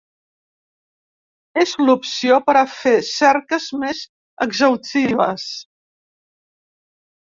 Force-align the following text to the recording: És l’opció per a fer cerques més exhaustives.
És 1.65 1.73
l’opció 1.83 2.41
per 2.49 2.57
a 2.63 2.65
fer 2.79 2.95
cerques 3.11 3.71
més 3.85 4.03
exhaustives. 4.51 5.49